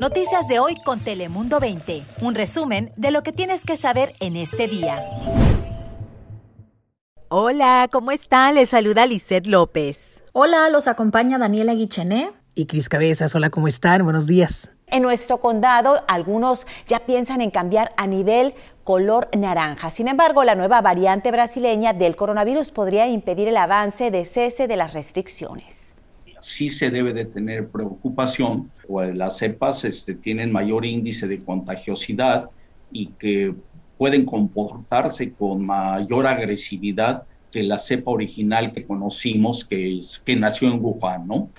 Noticias 0.00 0.46
de 0.46 0.58
hoy 0.58 0.76
con 0.84 1.00
Telemundo 1.00 1.58
20. 1.58 2.02
Un 2.20 2.34
resumen 2.34 2.92
de 2.96 3.10
lo 3.10 3.22
que 3.22 3.32
tienes 3.32 3.64
que 3.64 3.76
saber 3.76 4.14
en 4.20 4.36
este 4.36 4.68
día. 4.68 5.02
Hola, 7.28 7.88
¿cómo 7.90 8.10
están? 8.10 8.56
Les 8.56 8.68
saluda 8.68 9.06
Lisette 9.06 9.46
López. 9.46 10.22
Hola, 10.32 10.68
los 10.68 10.86
acompaña 10.86 11.38
Daniela 11.38 11.72
Guichené. 11.74 12.30
Y 12.54 12.66
Cris 12.66 12.88
Cabezas, 12.88 13.34
hola, 13.34 13.48
¿cómo 13.48 13.68
están? 13.68 14.04
Buenos 14.04 14.26
días. 14.26 14.72
En 14.88 15.02
nuestro 15.02 15.40
condado, 15.40 16.04
algunos 16.08 16.66
ya 16.86 17.06
piensan 17.06 17.40
en 17.40 17.50
cambiar 17.50 17.92
a 17.96 18.06
nivel 18.06 18.54
color 18.84 19.28
naranja. 19.36 19.90
Sin 19.90 20.08
embargo, 20.08 20.44
la 20.44 20.54
nueva 20.54 20.82
variante 20.82 21.30
brasileña 21.30 21.94
del 21.94 22.16
coronavirus 22.16 22.70
podría 22.70 23.08
impedir 23.08 23.48
el 23.48 23.56
avance 23.56 24.10
de 24.10 24.24
cese 24.26 24.68
de 24.68 24.76
las 24.76 24.92
restricciones 24.92 25.85
sí 26.46 26.70
se 26.70 26.90
debe 26.90 27.12
de 27.12 27.24
tener 27.24 27.70
preocupación, 27.70 28.70
pues 28.86 29.14
las 29.16 29.38
cepas 29.38 29.84
este, 29.84 30.14
tienen 30.14 30.52
mayor 30.52 30.86
índice 30.86 31.26
de 31.26 31.40
contagiosidad 31.40 32.50
y 32.92 33.08
que 33.18 33.52
pueden 33.98 34.24
comportarse 34.24 35.32
con 35.32 35.66
mayor 35.66 36.24
agresividad 36.28 37.24
que 37.50 37.64
la 37.64 37.80
cepa 37.80 38.12
original 38.12 38.72
que 38.72 38.86
conocimos, 38.86 39.64
que, 39.64 39.98
es, 39.98 40.20
que 40.20 40.36
nació 40.36 40.68
en 40.68 40.78
Wuhan, 40.80 41.26
¿no? 41.26 41.50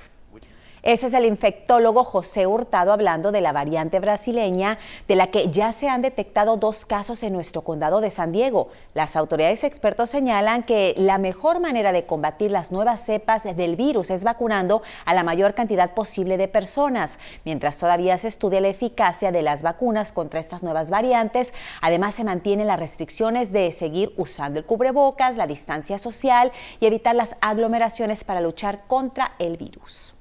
Ese 0.87 1.07
es 1.07 1.13
el 1.13 1.25
infectólogo 1.25 2.05
José 2.05 2.47
Hurtado 2.47 2.93
hablando 2.93 3.33
de 3.33 3.41
la 3.41 3.51
variante 3.51 3.99
brasileña, 3.99 4.79
de 5.05 5.17
la 5.17 5.27
que 5.27 5.51
ya 5.51 5.73
se 5.73 5.89
han 5.89 6.01
detectado 6.01 6.55
dos 6.55 6.85
casos 6.85 7.23
en 7.23 7.33
nuestro 7.33 7.61
condado 7.61 7.99
de 7.99 8.09
San 8.09 8.31
Diego. 8.31 8.69
Las 8.93 9.17
autoridades 9.17 9.65
expertos 9.65 10.11
señalan 10.11 10.63
que 10.63 10.93
la 10.95 11.17
mejor 11.17 11.59
manera 11.59 11.91
de 11.91 12.05
combatir 12.05 12.51
las 12.51 12.71
nuevas 12.71 13.01
cepas 13.03 13.43
del 13.43 13.75
virus 13.75 14.09
es 14.11 14.23
vacunando 14.23 14.81
a 15.03 15.13
la 15.13 15.23
mayor 15.23 15.55
cantidad 15.55 15.93
posible 15.93 16.37
de 16.37 16.47
personas. 16.47 17.19
Mientras 17.43 17.77
todavía 17.77 18.17
se 18.17 18.29
estudia 18.29 18.61
la 18.61 18.69
eficacia 18.69 19.33
de 19.33 19.41
las 19.41 19.63
vacunas 19.63 20.13
contra 20.13 20.39
estas 20.39 20.63
nuevas 20.63 20.89
variantes, 20.89 21.53
además 21.81 22.15
se 22.15 22.23
mantienen 22.23 22.67
las 22.67 22.79
restricciones 22.79 23.51
de 23.51 23.73
seguir 23.73 24.13
usando 24.15 24.57
el 24.57 24.65
cubrebocas, 24.65 25.35
la 25.35 25.47
distancia 25.47 25.97
social 25.97 26.53
y 26.79 26.85
evitar 26.85 27.13
las 27.13 27.35
aglomeraciones 27.41 28.23
para 28.23 28.39
luchar 28.39 28.83
contra 28.87 29.33
el 29.37 29.57
virus. 29.57 30.16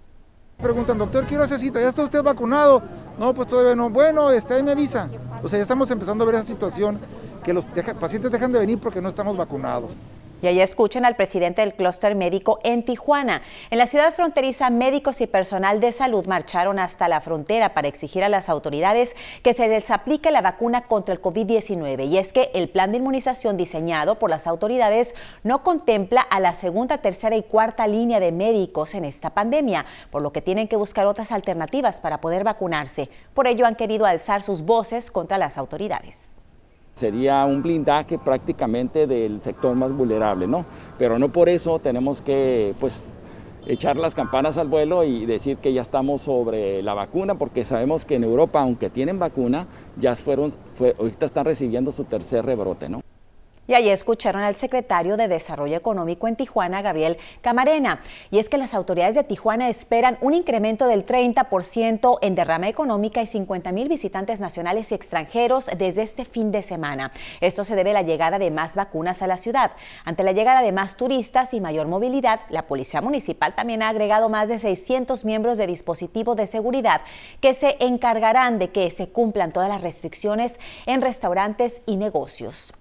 Preguntan, 0.58 0.96
doctor, 0.96 1.26
quiero 1.26 1.42
hacer 1.42 1.58
cita, 1.58 1.80
¿ya 1.80 1.88
está 1.88 2.02
usted 2.02 2.22
vacunado? 2.22 2.82
No, 3.18 3.34
pues 3.34 3.46
todavía 3.46 3.74
no. 3.76 3.90
Bueno, 3.90 4.30
este, 4.30 4.54
ahí 4.54 4.62
me 4.62 4.72
avisa. 4.72 5.08
O 5.42 5.48
sea, 5.50 5.58
ya 5.58 5.62
estamos 5.62 5.90
empezando 5.90 6.24
a 6.24 6.26
ver 6.26 6.36
esa 6.36 6.44
situación 6.44 6.98
que 7.44 7.52
los 7.52 7.64
pacientes 8.00 8.32
dejan 8.32 8.52
de 8.52 8.58
venir 8.58 8.78
porque 8.80 9.02
no 9.02 9.08
estamos 9.08 9.36
vacunados. 9.36 9.90
Y 10.42 10.48
ahí 10.48 10.60
escuchen 10.60 11.06
al 11.06 11.16
presidente 11.16 11.62
del 11.62 11.72
clúster 11.72 12.14
médico 12.14 12.60
en 12.62 12.84
Tijuana. 12.84 13.40
En 13.70 13.78
la 13.78 13.86
ciudad 13.86 14.12
fronteriza, 14.12 14.68
médicos 14.68 15.22
y 15.22 15.26
personal 15.26 15.80
de 15.80 15.92
salud 15.92 16.26
marcharon 16.26 16.78
hasta 16.78 17.08
la 17.08 17.22
frontera 17.22 17.72
para 17.72 17.88
exigir 17.88 18.22
a 18.22 18.28
las 18.28 18.50
autoridades 18.50 19.16
que 19.42 19.54
se 19.54 19.66
les 19.66 19.90
aplique 19.90 20.30
la 20.30 20.42
vacuna 20.42 20.82
contra 20.82 21.14
el 21.14 21.22
COVID-19. 21.22 22.06
Y 22.08 22.18
es 22.18 22.34
que 22.34 22.50
el 22.52 22.68
plan 22.68 22.92
de 22.92 22.98
inmunización 22.98 23.56
diseñado 23.56 24.18
por 24.18 24.28
las 24.28 24.46
autoridades 24.46 25.14
no 25.42 25.62
contempla 25.62 26.20
a 26.20 26.38
la 26.38 26.54
segunda, 26.54 26.98
tercera 26.98 27.34
y 27.36 27.42
cuarta 27.42 27.86
línea 27.86 28.20
de 28.20 28.30
médicos 28.30 28.94
en 28.94 29.06
esta 29.06 29.30
pandemia, 29.30 29.86
por 30.10 30.20
lo 30.20 30.32
que 30.32 30.42
tienen 30.42 30.68
que 30.68 30.76
buscar 30.76 31.06
otras 31.06 31.32
alternativas 31.32 32.02
para 32.02 32.20
poder 32.20 32.44
vacunarse. 32.44 33.08
Por 33.32 33.46
ello 33.46 33.64
han 33.64 33.74
querido 33.74 34.04
alzar 34.04 34.42
sus 34.42 34.62
voces 34.62 35.10
contra 35.10 35.38
las 35.38 35.56
autoridades. 35.56 36.35
Sería 36.96 37.44
un 37.44 37.62
blindaje 37.62 38.16
prácticamente 38.16 39.06
del 39.06 39.42
sector 39.42 39.76
más 39.76 39.92
vulnerable, 39.92 40.46
¿no? 40.46 40.64
Pero 40.96 41.18
no 41.18 41.30
por 41.30 41.50
eso 41.50 41.78
tenemos 41.78 42.22
que, 42.22 42.74
pues, 42.80 43.12
echar 43.66 43.98
las 43.98 44.14
campanas 44.14 44.56
al 44.56 44.68
vuelo 44.68 45.04
y 45.04 45.26
decir 45.26 45.58
que 45.58 45.74
ya 45.74 45.82
estamos 45.82 46.22
sobre 46.22 46.82
la 46.82 46.94
vacuna, 46.94 47.34
porque 47.34 47.66
sabemos 47.66 48.06
que 48.06 48.14
en 48.14 48.24
Europa, 48.24 48.62
aunque 48.62 48.88
tienen 48.88 49.18
vacuna, 49.18 49.66
ya 49.98 50.16
fueron, 50.16 50.54
ahorita 50.98 51.26
están 51.26 51.44
recibiendo 51.44 51.92
su 51.92 52.04
tercer 52.04 52.46
rebrote, 52.46 52.88
¿no? 52.88 53.02
Y 53.68 53.74
allí 53.74 53.90
escucharon 53.90 54.42
al 54.42 54.56
secretario 54.56 55.16
de 55.16 55.28
Desarrollo 55.28 55.76
Económico 55.76 56.28
en 56.28 56.36
Tijuana, 56.36 56.82
Gabriel 56.82 57.18
Camarena. 57.40 58.00
Y 58.30 58.38
es 58.38 58.48
que 58.48 58.58
las 58.58 58.74
autoridades 58.74 59.16
de 59.16 59.24
Tijuana 59.24 59.68
esperan 59.68 60.18
un 60.20 60.34
incremento 60.34 60.86
del 60.86 61.04
30% 61.04 62.18
en 62.22 62.34
derrama 62.34 62.68
económica 62.68 63.22
y 63.22 63.26
50 63.26 63.72
mil 63.72 63.88
visitantes 63.88 64.40
nacionales 64.40 64.92
y 64.92 64.94
extranjeros 64.94 65.68
desde 65.76 66.02
este 66.02 66.24
fin 66.24 66.52
de 66.52 66.62
semana. 66.62 67.10
Esto 67.40 67.64
se 67.64 67.74
debe 67.74 67.90
a 67.90 67.94
la 67.94 68.02
llegada 68.02 68.38
de 68.38 68.50
más 68.50 68.76
vacunas 68.76 69.22
a 69.22 69.26
la 69.26 69.36
ciudad. 69.36 69.72
Ante 70.04 70.22
la 70.22 70.32
llegada 70.32 70.62
de 70.62 70.72
más 70.72 70.96
turistas 70.96 71.52
y 71.54 71.60
mayor 71.60 71.88
movilidad, 71.88 72.40
la 72.50 72.66
Policía 72.66 73.00
Municipal 73.00 73.54
también 73.54 73.82
ha 73.82 73.88
agregado 73.88 74.28
más 74.28 74.48
de 74.48 74.58
600 74.58 75.24
miembros 75.24 75.58
de 75.58 75.66
dispositivo 75.66 76.34
de 76.34 76.46
seguridad 76.46 77.00
que 77.40 77.54
se 77.54 77.76
encargarán 77.80 78.58
de 78.58 78.70
que 78.70 78.90
se 78.90 79.08
cumplan 79.08 79.52
todas 79.52 79.68
las 79.68 79.82
restricciones 79.82 80.60
en 80.86 81.02
restaurantes 81.02 81.82
y 81.86 81.96
negocios. 81.96 82.72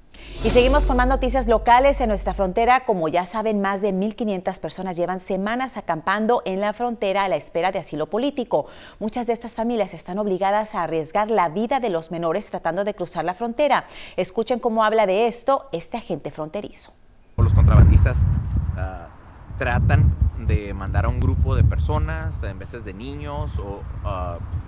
Y 0.44 0.52
seguimos 0.52 0.86
con 0.86 0.98
más 0.98 1.08
noticias 1.08 1.48
locales 1.48 2.00
en 2.02 2.10
nuestra 2.10 2.34
frontera. 2.34 2.86
Como 2.86 3.08
ya 3.08 3.26
saben, 3.26 3.62
más 3.62 3.82
de 3.82 3.94
1.500 3.94 4.60
personas 4.60 4.96
llevan 4.96 5.20
semanas 5.20 5.76
acampando 5.76 6.44
en 6.46 6.62
la 6.62 6.74
frontera 6.74 7.24
a 7.24 7.28
la 7.28 7.36
espera 7.36 7.72
de 7.72 7.80
asilo 7.80 8.08
político. 8.08 8.68
Muchas 9.00 9.26
de 9.28 9.34
estas 9.34 9.56
familias 9.56 9.94
están 9.94 10.20
obligadas 10.20 10.76
a 10.76 10.84
arriesgar 10.84 11.32
la 11.32 11.50
vida 11.50 11.80
de 11.80 11.90
los 11.90 12.12
menores 12.12 12.50
tratando 12.50 12.84
de 12.84 12.94
cruzar 12.94 13.26
la 13.26 13.34
frontera. 13.34 13.86
Escuchen 14.18 14.60
cómo 14.60 14.84
habla 14.84 15.08
de 15.08 15.28
esto 15.28 15.68
este 15.72 15.98
agente 15.98 16.30
fronterizo. 16.30 16.94
Los 17.38 17.54
contrabandistas 17.54 18.20
uh, 18.20 19.58
tratan 19.58 20.16
de 20.38 20.74
mandar 20.74 21.06
a 21.06 21.10
un 21.10 21.20
grupo 21.20 21.56
de 21.56 21.64
personas, 21.64 22.44
en 22.44 22.60
veces 22.60 22.86
de 22.86 22.94
niños 22.94 23.58
o... 23.60 23.82
Uh, 24.04 24.66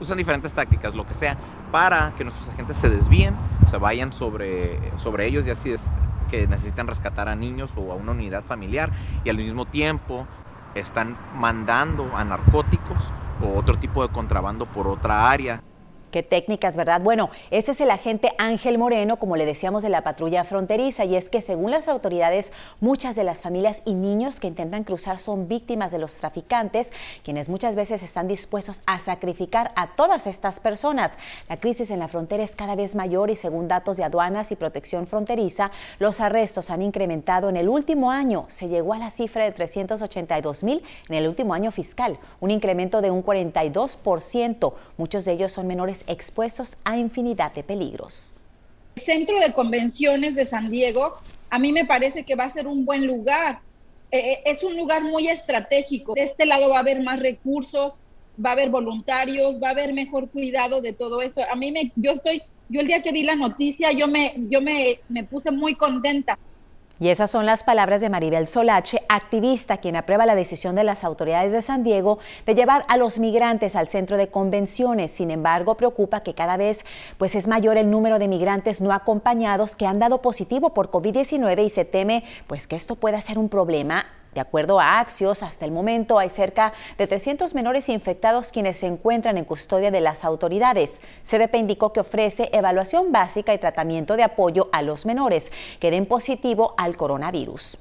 usan 0.00 0.16
diferentes 0.16 0.52
tácticas, 0.52 0.94
lo 0.94 1.06
que 1.06 1.14
sea, 1.14 1.36
para 1.72 2.12
que 2.16 2.24
nuestros 2.24 2.48
agentes 2.48 2.76
se 2.76 2.88
desvíen, 2.88 3.34
se 3.68 3.76
vayan 3.76 4.12
sobre, 4.12 4.80
sobre 4.96 5.26
ellos 5.26 5.46
y 5.46 5.50
así 5.50 5.70
es 5.70 5.92
que 6.30 6.46
necesitan 6.46 6.86
rescatar 6.86 7.28
a 7.28 7.36
niños 7.36 7.74
o 7.76 7.92
a 7.92 7.94
una 7.94 8.12
unidad 8.12 8.42
familiar 8.42 8.90
y 9.24 9.30
al 9.30 9.36
mismo 9.36 9.66
tiempo 9.66 10.26
están 10.74 11.16
mandando 11.34 12.10
a 12.14 12.24
narcóticos 12.24 13.12
o 13.42 13.58
otro 13.58 13.78
tipo 13.78 14.06
de 14.06 14.12
contrabando 14.12 14.66
por 14.66 14.88
otra 14.88 15.30
área. 15.30 15.62
Qué 16.10 16.22
técnicas, 16.22 16.74
¿verdad? 16.74 17.02
Bueno, 17.02 17.28
ese 17.50 17.72
es 17.72 17.82
el 17.82 17.90
agente 17.90 18.32
Ángel 18.38 18.78
Moreno, 18.78 19.18
como 19.18 19.36
le 19.36 19.44
decíamos, 19.44 19.82
de 19.82 19.90
la 19.90 20.02
patrulla 20.02 20.42
fronteriza, 20.42 21.04
y 21.04 21.16
es 21.16 21.28
que 21.28 21.42
según 21.42 21.70
las 21.70 21.86
autoridades, 21.86 22.50
muchas 22.80 23.14
de 23.14 23.24
las 23.24 23.42
familias 23.42 23.82
y 23.84 23.92
niños 23.92 24.40
que 24.40 24.46
intentan 24.46 24.84
cruzar 24.84 25.18
son 25.18 25.48
víctimas 25.48 25.92
de 25.92 25.98
los 25.98 26.16
traficantes, 26.16 26.94
quienes 27.22 27.50
muchas 27.50 27.76
veces 27.76 28.02
están 28.02 28.26
dispuestos 28.26 28.80
a 28.86 29.00
sacrificar 29.00 29.72
a 29.76 29.96
todas 29.96 30.26
estas 30.26 30.60
personas. 30.60 31.18
La 31.46 31.58
crisis 31.58 31.90
en 31.90 31.98
la 31.98 32.08
frontera 32.08 32.42
es 32.42 32.56
cada 32.56 32.74
vez 32.74 32.94
mayor 32.94 33.28
y 33.28 33.36
según 33.36 33.68
datos 33.68 33.98
de 33.98 34.04
aduanas 34.04 34.50
y 34.50 34.56
protección 34.56 35.06
fronteriza, 35.06 35.70
los 35.98 36.22
arrestos 36.22 36.70
han 36.70 36.80
incrementado 36.80 37.50
en 37.50 37.58
el 37.58 37.68
último 37.68 38.10
año. 38.10 38.46
Se 38.48 38.68
llegó 38.68 38.94
a 38.94 38.98
la 38.98 39.10
cifra 39.10 39.44
de 39.44 39.52
382 39.52 40.64
mil 40.64 40.82
en 41.10 41.14
el 41.16 41.28
último 41.28 41.52
año 41.52 41.70
fiscal, 41.70 42.18
un 42.40 42.50
incremento 42.50 43.02
de 43.02 43.10
un 43.10 43.22
42%. 43.22 44.72
Muchos 44.96 45.26
de 45.26 45.32
ellos 45.32 45.52
son 45.52 45.66
menores 45.66 45.97
expuestos 46.06 46.76
a 46.84 46.96
infinidad 46.96 47.52
de 47.52 47.62
peligros. 47.62 48.32
El 48.96 49.02
Centro 49.02 49.38
de 49.38 49.52
Convenciones 49.52 50.34
de 50.34 50.44
San 50.44 50.70
Diego 50.70 51.18
a 51.50 51.58
mí 51.58 51.72
me 51.72 51.84
parece 51.84 52.24
que 52.24 52.34
va 52.34 52.44
a 52.44 52.50
ser 52.50 52.66
un 52.66 52.84
buen 52.84 53.06
lugar. 53.06 53.60
Eh, 54.10 54.18
eh, 54.18 54.42
es 54.44 54.62
un 54.62 54.76
lugar 54.76 55.02
muy 55.02 55.28
estratégico. 55.28 56.14
De 56.14 56.22
este 56.22 56.46
lado 56.46 56.70
va 56.70 56.76
a 56.76 56.80
haber 56.80 57.02
más 57.02 57.18
recursos, 57.18 57.94
va 58.44 58.50
a 58.50 58.52
haber 58.52 58.70
voluntarios, 58.70 59.62
va 59.62 59.68
a 59.68 59.72
haber 59.72 59.92
mejor 59.92 60.28
cuidado 60.30 60.80
de 60.80 60.92
todo 60.92 61.22
eso. 61.22 61.42
A 61.50 61.56
mí 61.56 61.72
me, 61.72 61.92
yo 61.96 62.12
estoy, 62.12 62.42
yo 62.68 62.80
el 62.80 62.86
día 62.86 63.02
que 63.02 63.12
vi 63.12 63.22
la 63.22 63.36
noticia, 63.36 63.92
yo 63.92 64.08
me, 64.08 64.34
yo 64.48 64.60
me, 64.60 65.00
me 65.08 65.24
puse 65.24 65.50
muy 65.50 65.74
contenta 65.74 66.38
y 67.00 67.08
esas 67.08 67.30
son 67.30 67.46
las 67.46 67.62
palabras 67.62 68.00
de 68.00 68.08
Maribel 68.08 68.46
Solache, 68.46 69.02
activista 69.08 69.76
quien 69.76 69.96
aprueba 69.96 70.26
la 70.26 70.34
decisión 70.34 70.74
de 70.74 70.84
las 70.84 71.04
autoridades 71.04 71.52
de 71.52 71.62
San 71.62 71.84
Diego 71.84 72.18
de 72.44 72.54
llevar 72.54 72.82
a 72.88 72.96
los 72.96 73.18
migrantes 73.18 73.76
al 73.76 73.88
centro 73.88 74.16
de 74.16 74.28
convenciones. 74.28 75.12
Sin 75.12 75.30
embargo, 75.30 75.76
preocupa 75.76 76.22
que 76.22 76.34
cada 76.34 76.56
vez 76.56 76.84
pues 77.16 77.34
es 77.34 77.46
mayor 77.46 77.76
el 77.76 77.90
número 77.90 78.18
de 78.18 78.28
migrantes 78.28 78.80
no 78.80 78.92
acompañados 78.92 79.76
que 79.76 79.86
han 79.86 79.98
dado 79.98 80.22
positivo 80.22 80.74
por 80.74 80.90
COVID-19 80.90 81.64
y 81.64 81.70
se 81.70 81.84
teme 81.84 82.24
pues 82.46 82.66
que 82.66 82.76
esto 82.76 82.96
pueda 82.96 83.20
ser 83.20 83.38
un 83.38 83.48
problema 83.48 84.06
de 84.34 84.40
acuerdo 84.40 84.80
a 84.80 85.00
Axios, 85.00 85.42
hasta 85.42 85.64
el 85.64 85.72
momento 85.72 86.18
hay 86.18 86.30
cerca 86.30 86.72
de 86.96 87.06
300 87.06 87.54
menores 87.54 87.88
infectados 87.88 88.52
quienes 88.52 88.76
se 88.76 88.86
encuentran 88.86 89.38
en 89.38 89.44
custodia 89.44 89.90
de 89.90 90.00
las 90.00 90.24
autoridades. 90.24 91.00
CBP 91.22 91.54
indicó 91.56 91.92
que 91.92 92.00
ofrece 92.00 92.50
evaluación 92.52 93.12
básica 93.12 93.54
y 93.54 93.58
tratamiento 93.58 94.16
de 94.16 94.24
apoyo 94.24 94.68
a 94.72 94.82
los 94.82 95.06
menores 95.06 95.50
que 95.80 95.90
den 95.90 96.06
positivo 96.06 96.74
al 96.76 96.96
coronavirus. 96.96 97.78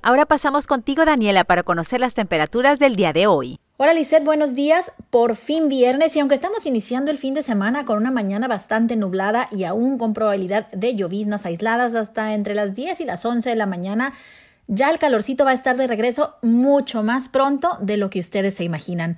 Ahora 0.00 0.26
pasamos 0.26 0.66
contigo, 0.66 1.04
Daniela, 1.04 1.42
para 1.44 1.64
conocer 1.64 2.00
las 2.00 2.14
temperaturas 2.14 2.78
del 2.78 2.94
día 2.94 3.12
de 3.12 3.26
hoy. 3.26 3.58
Hola 3.78 3.94
Lisette, 3.94 4.24
buenos 4.24 4.54
días. 4.54 4.92
Por 5.10 5.34
fin 5.36 5.68
viernes 5.68 6.14
y 6.14 6.20
aunque 6.20 6.34
estamos 6.34 6.66
iniciando 6.66 7.10
el 7.10 7.18
fin 7.18 7.34
de 7.34 7.42
semana 7.42 7.84
con 7.84 7.98
una 7.98 8.10
mañana 8.10 8.48
bastante 8.48 8.96
nublada 8.96 9.48
y 9.50 9.64
aún 9.64 9.98
con 9.98 10.14
probabilidad 10.14 10.68
de 10.70 10.94
lloviznas 10.94 11.46
aisladas 11.46 11.94
hasta 11.94 12.34
entre 12.34 12.54
las 12.54 12.74
10 12.74 13.00
y 13.00 13.04
las 13.04 13.24
11 13.24 13.50
de 13.50 13.56
la 13.56 13.66
mañana, 13.66 14.14
ya 14.68 14.90
el 14.90 14.98
calorcito 14.98 15.44
va 15.44 15.50
a 15.50 15.54
estar 15.54 15.76
de 15.76 15.86
regreso 15.86 16.36
mucho 16.42 17.02
más 17.02 17.28
pronto 17.28 17.76
de 17.80 17.96
lo 17.96 18.10
que 18.10 18.20
ustedes 18.20 18.54
se 18.54 18.64
imaginan. 18.64 19.16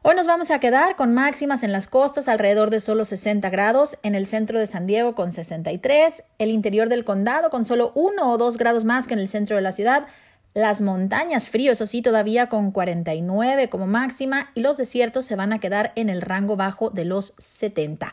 Hoy 0.00 0.16
nos 0.16 0.26
vamos 0.26 0.50
a 0.50 0.60
quedar 0.60 0.96
con 0.96 1.12
máximas 1.12 1.62
en 1.62 1.72
las 1.72 1.88
costas 1.88 2.26
alrededor 2.26 2.70
de 2.70 2.80
solo 2.80 3.04
60 3.04 3.50
grados, 3.50 3.98
en 4.02 4.14
el 4.14 4.26
centro 4.26 4.58
de 4.58 4.66
San 4.66 4.86
Diego 4.86 5.14
con 5.14 5.30
63, 5.30 6.24
el 6.38 6.50
interior 6.50 6.88
del 6.88 7.04
condado 7.04 7.50
con 7.50 7.64
solo 7.64 7.92
1 7.94 8.32
o 8.32 8.38
2 8.38 8.56
grados 8.56 8.84
más 8.84 9.06
que 9.06 9.14
en 9.14 9.20
el 9.20 9.28
centro 9.28 9.56
de 9.56 9.62
la 9.62 9.72
ciudad, 9.72 10.06
las 10.54 10.80
montañas 10.80 11.50
frío, 11.50 11.72
eso 11.72 11.84
sí, 11.84 12.00
todavía 12.00 12.48
con 12.48 12.70
49 12.70 13.68
como 13.68 13.86
máxima 13.86 14.50
y 14.54 14.60
los 14.60 14.78
desiertos 14.78 15.26
se 15.26 15.36
van 15.36 15.52
a 15.52 15.58
quedar 15.58 15.92
en 15.96 16.08
el 16.08 16.22
rango 16.22 16.56
bajo 16.56 16.88
de 16.88 17.04
los 17.04 17.34
70. 17.36 18.10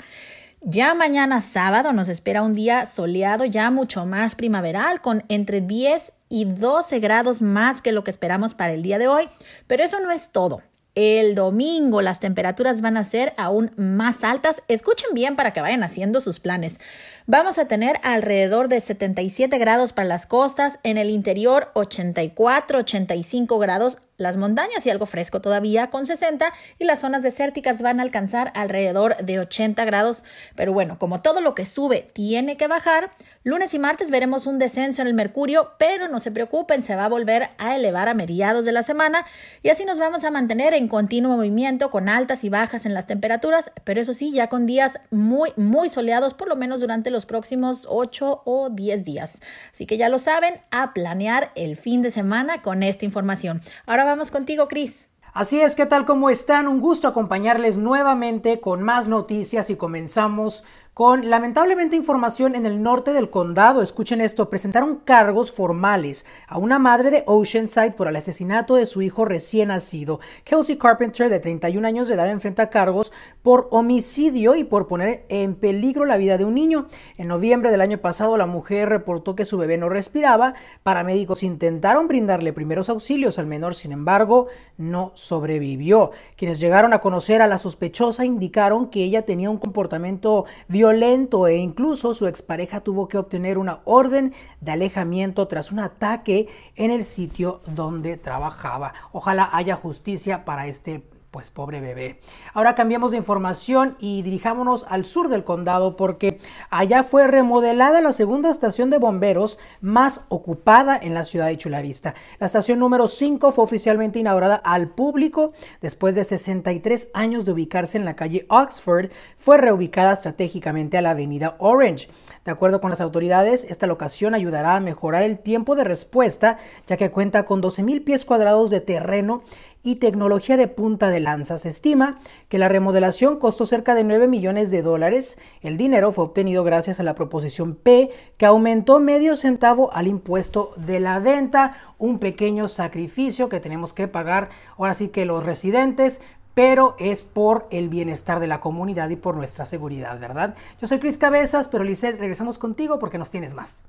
Ya 0.62 0.96
mañana 0.96 1.42
sábado 1.42 1.94
nos 1.94 2.08
espera 2.10 2.42
un 2.42 2.54
día 2.54 2.88
soleado, 2.88 3.46
ya 3.46 3.70
mucho 3.70 4.06
más 4.08 4.34
primaveral, 4.34 5.00
con 5.00 5.24
entre 5.30 5.62
10 5.62 6.12
y 6.30 6.46
12 6.46 7.00
grados 7.00 7.42
más 7.42 7.82
que 7.82 7.92
lo 7.92 8.04
que 8.04 8.12
esperamos 8.12 8.54
para 8.54 8.74
el 8.74 8.84
día 8.84 8.98
de 8.98 9.08
hoy. 9.08 9.30
Pero 9.68 9.84
eso 9.84 10.00
no 10.00 10.12
es 10.12 10.32
todo. 10.32 10.62
El 10.96 11.36
domingo 11.36 12.02
las 12.02 12.22
temperaturas 12.22 12.80
van 12.80 12.96
a 12.96 13.04
ser 13.04 13.34
aún 13.36 13.72
más 13.76 14.24
altas. 14.24 14.64
Escuchen 14.70 15.10
bien 15.14 15.36
para 15.36 15.52
que 15.52 15.60
vayan 15.60 15.84
haciendo 15.84 16.22
sus 16.22 16.40
planes. 16.40 16.80
Vamos 17.28 17.58
a 17.58 17.68
tener 17.68 17.98
alrededor 18.02 18.70
de 18.70 18.80
77 18.80 19.58
grados 19.58 19.92
para 19.92 20.08
las 20.08 20.26
costas, 20.26 20.80
en 20.84 20.98
el 20.98 21.10
interior 21.10 21.70
84, 21.74 22.80
85 22.80 23.60
grados, 23.60 23.98
las 24.18 24.38
montañas 24.38 24.86
y 24.86 24.90
algo 24.90 25.06
fresco 25.06 25.42
todavía 25.42 25.90
con 25.90 26.06
60 26.06 26.54
y 26.80 26.86
las 26.86 27.00
zonas 27.00 27.24
desérticas 27.24 27.82
van 27.82 28.00
a 28.00 28.04
alcanzar 28.04 28.52
alrededor 28.56 29.18
de 29.18 29.40
80 29.40 29.84
grados. 29.86 30.24
Pero 30.56 30.74
bueno, 30.74 30.98
como 30.98 31.22
todo 31.22 31.42
lo 31.42 31.56
que 31.56 31.66
sube 31.66 32.10
tiene 32.14 32.58
que 32.58 32.68
bajar, 32.68 33.12
lunes 33.44 33.74
y 33.74 33.80
martes 33.80 34.12
veremos 34.12 34.48
un 34.48 34.58
descenso 34.58 35.02
en 35.02 35.08
el 35.08 35.14
mercurio, 35.14 35.72
pero 35.78 36.08
no 36.08 36.20
se 36.20 36.32
preocupen, 36.32 36.84
se 36.84 36.96
va 36.96 37.06
a 37.06 37.10
volver 37.10 37.50
a 37.58 37.76
elevar 37.76 38.08
a 38.08 38.14
mediados 38.14 38.66
de 38.66 38.72
la 38.72 38.84
semana 38.84 39.26
y 39.64 39.70
así 39.70 39.86
nos 39.86 40.00
vamos 40.00 40.24
a 40.24 40.32
mantener 40.32 40.74
en 40.74 40.88
continuo 40.88 41.36
movimiento 41.36 41.90
con 41.90 42.10
altas 42.10 42.44
y 42.44 42.50
bajas 42.50 42.86
en 42.86 42.94
las 42.94 43.08
temperaturas, 43.08 43.72
pero 43.84 44.02
eso 44.02 44.14
sí, 44.14 44.32
ya 44.32 44.48
con 44.48 44.66
días 44.66 45.00
muy, 45.12 45.52
muy 45.58 45.90
soleados, 45.90 46.34
por 46.34 46.48
lo 46.48 46.56
menos 46.56 46.80
durante 46.80 47.12
los 47.12 47.26
próximos 47.26 47.86
8 47.90 48.44
o 48.46 48.70
10 48.70 49.04
días. 49.04 49.40
Así 49.72 49.86
que 49.86 49.98
ya 49.98 50.10
lo 50.10 50.20
saben, 50.20 50.60
a 50.72 50.94
planear 50.94 51.52
el 51.56 51.76
fin 51.76 52.02
de 52.02 52.12
semana 52.12 52.62
con 52.62 52.84
esta 52.84 53.06
información. 53.06 53.62
Ahora 53.86 54.05
vamos 54.06 54.32
contigo, 54.32 54.68
Cris. 54.68 55.10
Así 55.34 55.60
es, 55.60 55.76
¿qué 55.76 55.86
tal? 55.86 56.06
¿Cómo 56.06 56.30
están? 56.30 56.70
Un 56.70 56.80
gusto 56.80 57.10
acompañarles 57.10 57.78
nuevamente 57.78 58.62
con 58.62 58.82
más 58.82 59.10
noticias 59.10 59.70
y 59.70 59.76
comenzamos 59.76 60.64
con 60.96 61.30
lamentablemente 61.30 61.98
información 61.98 62.56
en 62.56 62.66
el 62.66 62.82
norte 62.82 63.12
del 63.12 63.30
condado. 63.30 63.82
Escuchen 63.82 64.22
esto, 64.22 64.50
presentaron 64.50 64.96
cargos 64.96 65.52
formales 65.52 66.26
a 66.48 66.58
una 66.58 66.80
madre 66.80 67.12
de 67.12 67.26
Oceanside 67.28 67.92
por 67.92 68.08
el 68.08 68.16
asesinato 68.16 68.76
de 68.76 68.86
su 68.86 69.02
hijo 69.02 69.26
recién 69.26 69.68
nacido. 69.68 70.22
Kelsey 70.46 70.78
Carpenter, 70.78 71.30
de 71.30 71.42
31 71.42 71.86
años 71.86 72.08
de 72.08 72.14
edad, 72.14 72.30
enfrenta 72.30 72.70
cargos 72.70 73.12
por 73.44 73.68
homicidio 73.72 74.56
y 74.56 74.64
por 74.64 74.88
poner 74.88 75.26
en 75.28 75.56
peligro 75.56 76.06
la 76.06 76.16
vida 76.16 76.38
de 76.38 76.46
un 76.46 76.56
niño. 76.56 76.86
En 77.18 77.28
noviembre 77.28 77.72
del 77.72 77.82
año 77.82 77.98
pasado, 77.98 78.38
la 78.38 78.46
mujer 78.46 78.88
reportó 78.88 79.36
que 79.36 79.44
su 79.44 79.58
bebé 79.58 79.78
no 79.78 79.90
respiraba. 79.90 80.54
Paramédicos 80.84 81.44
intentaron 81.44 82.08
brindarle 82.08 82.54
primeros 82.54 82.88
auxilios 82.88 83.38
al 83.38 83.48
menor, 83.48 83.76
sin 83.76 83.92
embargo, 83.92 84.48
no 84.78 85.12
sobrevivió. 85.16 86.12
Quienes 86.38 86.62
llegaron 86.62 86.94
a 86.94 87.02
conocer 87.02 87.42
a 87.42 87.48
la 87.48 87.58
sospechosa 87.58 88.24
indicaron 88.24 88.90
que 88.90 89.04
ella 89.04 89.24
tenía 89.24 89.50
un 89.50 89.58
comportamiento 89.58 90.46
violento 90.70 90.85
violento 90.86 91.48
e 91.48 91.56
incluso 91.56 92.14
su 92.14 92.28
expareja 92.28 92.80
tuvo 92.80 93.08
que 93.08 93.18
obtener 93.18 93.58
una 93.58 93.82
orden 93.86 94.36
de 94.62 94.72
alejamiento 94.72 95.48
tras 95.48 95.72
un 95.72 95.80
ataque 95.80 96.48
en 96.76 96.92
el 96.92 97.06
sitio 97.06 97.62
donde 97.66 98.18
trabajaba. 98.18 98.94
Ojalá 99.12 99.50
haya 99.52 99.76
justicia 99.76 100.46
para 100.46 100.68
este 100.68 101.04
pues 101.36 101.52
pobre 101.52 101.82
bebé. 101.82 102.22
Ahora 102.54 102.76
cambiamos 102.76 103.12
de 103.12 103.18
información 103.18 103.98
y 104.00 104.22
dirijámonos 104.22 104.86
al 104.88 105.04
sur 105.04 105.28
del 105.28 105.44
condado 105.44 105.98
porque 105.98 106.38
allá 106.70 107.04
fue 107.04 107.28
remodelada 107.28 108.00
la 108.00 108.14
segunda 108.14 108.50
estación 108.50 108.90
de 108.90 109.00
bomberos 109.00 109.60
más 109.82 110.22
ocupada 110.30 110.98
en 110.98 111.14
la 111.14 111.26
ciudad 111.26 111.48
de 111.48 111.58
Chulavista. 111.58 112.16
La 112.40 112.46
estación 112.46 112.80
número 112.80 113.10
5 113.10 113.52
fue 113.52 113.66
oficialmente 113.66 114.18
inaugurada 114.18 114.56
al 114.56 114.88
público 114.88 115.52
después 115.82 116.16
de 116.16 116.24
63 116.24 117.10
años 117.14 117.44
de 117.44 117.52
ubicarse 117.52 117.98
en 117.98 118.06
la 118.06 118.16
calle 118.16 118.46
Oxford. 118.48 119.12
Fue 119.36 119.58
reubicada 119.58 120.14
estratégicamente 120.14 120.98
a 120.98 121.02
la 121.02 121.10
avenida 121.10 121.58
Orange. 121.60 122.08
De 122.46 122.52
acuerdo 122.52 122.80
con 122.80 122.92
las 122.92 123.02
autoridades, 123.02 123.66
esta 123.66 123.88
locación 123.88 124.36
ayudará 124.36 124.78
a 124.78 124.80
mejorar 124.80 125.24
el 125.24 125.40
tiempo 125.40 125.76
de 125.76 125.84
respuesta 125.84 126.60
ya 126.88 126.96
que 126.96 127.12
cuenta 127.12 127.44
con 127.44 127.62
12.000 127.62 128.06
pies 128.06 128.24
cuadrados 128.24 128.70
de 128.70 128.80
terreno 128.80 129.44
y 129.86 129.98
tecnología 129.98 130.58
de 130.58 130.68
punta 130.68 131.10
de 131.10 131.20
lanza. 131.20 131.60
Se 131.60 131.70
estima 131.70 132.18
que 132.50 132.58
la 132.58 132.68
remodelación 132.68 133.38
costó 133.38 133.68
cerca 133.68 133.94
de 133.94 134.04
9 134.04 134.28
millones 134.28 134.72
de 134.72 134.82
dólares. 134.82 135.38
El 135.62 135.78
dinero 135.78 136.12
fue 136.12 136.26
obtenido 136.26 136.64
gracias 136.64 137.00
a 137.00 137.04
la 137.04 137.14
proposición 137.14 137.76
P, 137.76 138.10
que 138.38 138.48
aumentó 138.48 139.00
medio 139.00 139.38
centavo 139.38 139.94
al 139.94 140.08
impuesto 140.08 140.74
de 140.76 141.00
la 141.00 141.20
venta, 141.20 141.78
un 142.00 142.18
pequeño 142.18 142.68
sacrificio 142.68 143.48
que 143.48 143.60
tenemos 143.60 143.94
que 143.94 144.08
pagar 144.08 144.50
ahora 144.76 144.96
sí 144.96 145.10
que 145.10 145.26
los 145.26 145.44
residentes, 145.44 146.20
pero 146.56 146.96
es 146.98 147.24
por 147.24 147.68
el 147.70 147.88
bienestar 147.88 148.40
de 148.40 148.48
la 148.48 148.60
comunidad 148.60 149.10
y 149.10 149.18
por 149.18 149.36
nuestra 149.36 149.66
seguridad, 149.66 150.20
¿verdad? 150.20 150.56
Yo 150.82 150.88
soy 150.88 150.98
Cris 150.98 151.20
Cabezas, 151.20 151.68
pero 151.68 151.84
Lizeth, 151.84 152.18
regresamos 152.18 152.58
contigo 152.58 152.98
porque 152.98 153.20
nos 153.20 153.30
tienes 153.30 153.54
más. 153.54 153.84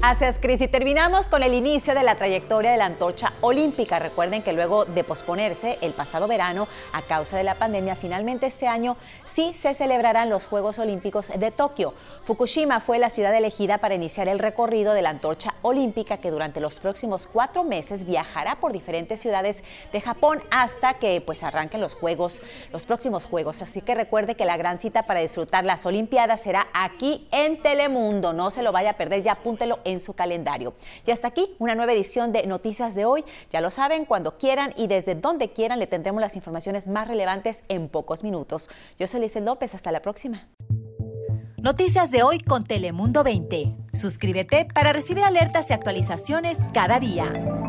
Gracias, 0.00 0.38
Cris. 0.38 0.62
Y 0.62 0.66
terminamos 0.66 1.28
con 1.28 1.42
el 1.42 1.52
inicio 1.52 1.94
de 1.94 2.02
la 2.02 2.14
trayectoria 2.14 2.70
de 2.70 2.78
la 2.78 2.86
antorcha 2.86 3.34
olímpica. 3.42 3.98
Recuerden 3.98 4.42
que 4.42 4.54
luego 4.54 4.86
de 4.86 5.04
posponerse 5.04 5.76
el 5.82 5.92
pasado 5.92 6.26
verano 6.26 6.68
a 6.94 7.02
causa 7.02 7.36
de 7.36 7.44
la 7.44 7.56
pandemia, 7.56 7.94
finalmente 7.96 8.46
este 8.46 8.66
año 8.66 8.96
sí 9.26 9.52
se 9.52 9.74
celebrarán 9.74 10.30
los 10.30 10.46
Juegos 10.46 10.78
Olímpicos 10.78 11.30
de 11.36 11.50
Tokio. 11.50 11.92
Fukushima 12.24 12.80
fue 12.80 12.98
la 12.98 13.10
ciudad 13.10 13.34
elegida 13.34 13.76
para 13.76 13.94
iniciar 13.94 14.26
el 14.28 14.38
recorrido 14.38 14.94
de 14.94 15.02
la 15.02 15.10
antorcha 15.10 15.54
olímpica 15.60 16.16
que 16.16 16.30
durante 16.30 16.60
los 16.60 16.80
próximos 16.80 17.28
cuatro 17.30 17.62
meses 17.62 18.06
viajará 18.06 18.56
por 18.56 18.72
diferentes 18.72 19.20
ciudades 19.20 19.62
de 19.92 20.00
Japón 20.00 20.42
hasta 20.50 20.94
que 20.94 21.20
pues 21.20 21.42
arranquen 21.42 21.82
los 21.82 21.94
Juegos, 21.94 22.42
los 22.72 22.86
próximos 22.86 23.26
Juegos. 23.26 23.60
Así 23.60 23.82
que 23.82 23.94
recuerde 23.94 24.34
que 24.34 24.46
la 24.46 24.56
gran 24.56 24.78
cita 24.78 25.02
para 25.02 25.20
disfrutar 25.20 25.66
las 25.66 25.84
Olimpiadas 25.84 26.40
será 26.40 26.68
aquí 26.72 27.28
en 27.32 27.60
Telemundo. 27.60 28.32
No 28.32 28.50
se 28.50 28.62
lo 28.62 28.72
vaya 28.72 28.92
a 28.92 28.96
perder, 28.96 29.22
ya 29.22 29.32
apúntelo 29.32 29.78
en 29.84 29.89
su 29.98 30.12
calendario. 30.12 30.74
Y 31.04 31.10
hasta 31.10 31.26
aquí 31.26 31.56
una 31.58 31.74
nueva 31.74 31.92
edición 31.92 32.30
de 32.30 32.46
Noticias 32.46 32.94
de 32.94 33.04
hoy. 33.04 33.24
Ya 33.50 33.60
lo 33.60 33.70
saben, 33.70 34.04
cuando 34.04 34.38
quieran 34.38 34.72
y 34.76 34.86
desde 34.86 35.16
donde 35.16 35.52
quieran 35.52 35.80
le 35.80 35.88
tendremos 35.88 36.20
las 36.20 36.36
informaciones 36.36 36.86
más 36.86 37.08
relevantes 37.08 37.64
en 37.68 37.88
pocos 37.88 38.22
minutos. 38.22 38.70
Yo 38.98 39.08
soy 39.08 39.22
Lizel 39.22 39.44
López, 39.44 39.74
hasta 39.74 39.90
la 39.90 40.02
próxima. 40.02 40.46
Noticias 41.62 42.10
de 42.10 42.22
hoy 42.22 42.38
con 42.38 42.64
Telemundo 42.64 43.22
20. 43.22 43.74
Suscríbete 43.92 44.66
para 44.72 44.92
recibir 44.92 45.24
alertas 45.24 45.68
y 45.70 45.74
actualizaciones 45.74 46.68
cada 46.72 47.00
día. 47.00 47.59